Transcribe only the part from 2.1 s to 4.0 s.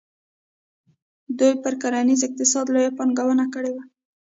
اقتصاد لویه پانګونه کړې وه.